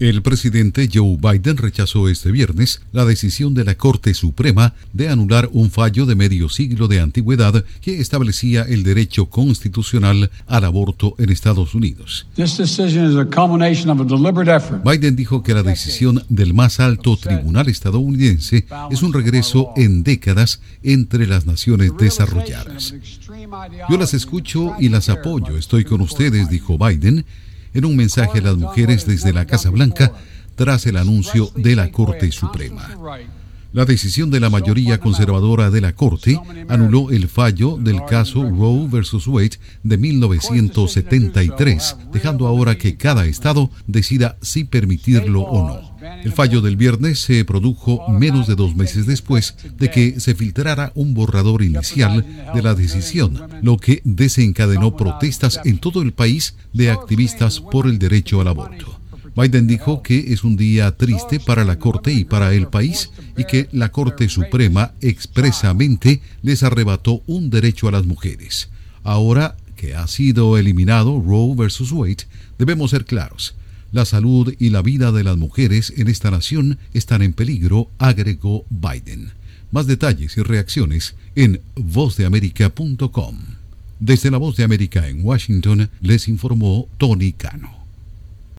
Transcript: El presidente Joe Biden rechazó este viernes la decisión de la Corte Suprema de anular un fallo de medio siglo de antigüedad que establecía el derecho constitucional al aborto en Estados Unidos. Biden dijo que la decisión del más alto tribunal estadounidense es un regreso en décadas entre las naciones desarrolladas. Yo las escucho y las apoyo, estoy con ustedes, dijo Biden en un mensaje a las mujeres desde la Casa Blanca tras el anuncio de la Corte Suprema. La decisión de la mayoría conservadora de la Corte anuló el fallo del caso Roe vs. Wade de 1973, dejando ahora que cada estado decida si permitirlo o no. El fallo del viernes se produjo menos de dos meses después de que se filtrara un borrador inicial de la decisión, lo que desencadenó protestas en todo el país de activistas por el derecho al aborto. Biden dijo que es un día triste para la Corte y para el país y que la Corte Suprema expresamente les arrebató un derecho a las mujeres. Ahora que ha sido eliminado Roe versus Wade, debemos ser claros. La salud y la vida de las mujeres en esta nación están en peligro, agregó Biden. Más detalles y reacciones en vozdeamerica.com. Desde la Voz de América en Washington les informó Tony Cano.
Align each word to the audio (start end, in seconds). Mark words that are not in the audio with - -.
El 0.00 0.22
presidente 0.22 0.88
Joe 0.90 1.18
Biden 1.20 1.58
rechazó 1.58 2.08
este 2.08 2.30
viernes 2.30 2.80
la 2.90 3.04
decisión 3.04 3.52
de 3.52 3.66
la 3.66 3.74
Corte 3.74 4.14
Suprema 4.14 4.72
de 4.94 5.10
anular 5.10 5.50
un 5.52 5.70
fallo 5.70 6.06
de 6.06 6.14
medio 6.14 6.48
siglo 6.48 6.88
de 6.88 7.00
antigüedad 7.00 7.66
que 7.82 8.00
establecía 8.00 8.62
el 8.62 8.82
derecho 8.82 9.26
constitucional 9.26 10.30
al 10.46 10.64
aborto 10.64 11.16
en 11.18 11.28
Estados 11.28 11.74
Unidos. 11.74 12.26
Biden 14.82 15.16
dijo 15.16 15.42
que 15.42 15.52
la 15.52 15.62
decisión 15.62 16.24
del 16.30 16.54
más 16.54 16.80
alto 16.80 17.18
tribunal 17.18 17.68
estadounidense 17.68 18.64
es 18.90 19.02
un 19.02 19.12
regreso 19.12 19.74
en 19.76 20.02
décadas 20.02 20.62
entre 20.82 21.26
las 21.26 21.44
naciones 21.44 21.92
desarrolladas. 21.98 22.94
Yo 23.90 23.98
las 23.98 24.14
escucho 24.14 24.72
y 24.80 24.88
las 24.88 25.10
apoyo, 25.10 25.58
estoy 25.58 25.84
con 25.84 26.00
ustedes, 26.00 26.48
dijo 26.48 26.78
Biden 26.78 27.26
en 27.74 27.84
un 27.84 27.96
mensaje 27.96 28.38
a 28.38 28.42
las 28.42 28.56
mujeres 28.56 29.06
desde 29.06 29.32
la 29.32 29.46
Casa 29.46 29.70
Blanca 29.70 30.12
tras 30.54 30.86
el 30.86 30.96
anuncio 30.96 31.50
de 31.56 31.76
la 31.76 31.90
Corte 31.90 32.30
Suprema. 32.32 32.88
La 33.72 33.84
decisión 33.84 34.30
de 34.30 34.40
la 34.40 34.50
mayoría 34.50 34.98
conservadora 34.98 35.70
de 35.70 35.80
la 35.80 35.94
Corte 35.94 36.40
anuló 36.68 37.12
el 37.12 37.28
fallo 37.28 37.76
del 37.76 38.04
caso 38.04 38.42
Roe 38.42 38.88
vs. 38.88 39.28
Wade 39.28 39.60
de 39.84 39.96
1973, 39.96 41.96
dejando 42.12 42.48
ahora 42.48 42.76
que 42.76 42.96
cada 42.96 43.26
estado 43.26 43.70
decida 43.86 44.36
si 44.42 44.64
permitirlo 44.64 45.42
o 45.42 45.68
no. 45.68 45.89
El 46.00 46.32
fallo 46.32 46.60
del 46.60 46.76
viernes 46.76 47.18
se 47.18 47.44
produjo 47.44 48.08
menos 48.08 48.46
de 48.46 48.54
dos 48.54 48.74
meses 48.74 49.06
después 49.06 49.54
de 49.76 49.90
que 49.90 50.20
se 50.20 50.34
filtrara 50.34 50.92
un 50.94 51.14
borrador 51.14 51.62
inicial 51.62 52.24
de 52.54 52.62
la 52.62 52.74
decisión, 52.74 53.40
lo 53.62 53.76
que 53.76 54.00
desencadenó 54.04 54.96
protestas 54.96 55.60
en 55.64 55.78
todo 55.78 56.02
el 56.02 56.12
país 56.12 56.54
de 56.72 56.90
activistas 56.90 57.60
por 57.60 57.86
el 57.86 57.98
derecho 57.98 58.40
al 58.40 58.48
aborto. 58.48 58.98
Biden 59.36 59.66
dijo 59.66 60.02
que 60.02 60.32
es 60.32 60.42
un 60.42 60.56
día 60.56 60.96
triste 60.96 61.38
para 61.38 61.64
la 61.64 61.78
Corte 61.78 62.12
y 62.12 62.24
para 62.24 62.52
el 62.52 62.66
país 62.68 63.10
y 63.36 63.44
que 63.44 63.68
la 63.72 63.92
Corte 63.92 64.28
Suprema 64.28 64.92
expresamente 65.00 66.20
les 66.42 66.62
arrebató 66.62 67.22
un 67.26 67.50
derecho 67.50 67.88
a 67.88 67.92
las 67.92 68.06
mujeres. 68.06 68.70
Ahora 69.02 69.56
que 69.76 69.94
ha 69.94 70.06
sido 70.08 70.58
eliminado 70.58 71.22
Roe 71.24 71.54
versus 71.54 71.92
Wade, 71.92 72.26
debemos 72.58 72.90
ser 72.90 73.04
claros. 73.04 73.54
La 73.92 74.04
salud 74.04 74.54
y 74.58 74.70
la 74.70 74.82
vida 74.82 75.10
de 75.10 75.24
las 75.24 75.36
mujeres 75.36 75.92
en 75.96 76.08
esta 76.08 76.30
nación 76.30 76.78
están 76.94 77.22
en 77.22 77.32
peligro, 77.32 77.90
agregó 77.98 78.64
Biden. 78.70 79.32
Más 79.72 79.86
detalles 79.86 80.36
y 80.36 80.42
reacciones 80.42 81.16
en 81.34 81.60
vozdeamerica.com. 81.74 83.36
Desde 83.98 84.30
la 84.30 84.38
Voz 84.38 84.56
de 84.56 84.64
América 84.64 85.08
en 85.08 85.24
Washington 85.24 85.90
les 86.00 86.28
informó 86.28 86.88
Tony 86.98 87.32
Cano. 87.32 87.79